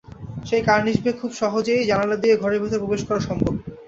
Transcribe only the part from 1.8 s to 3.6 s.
জানালা দিয়ে ঘরের ভেতর প্রবেশ করা সম্ভব।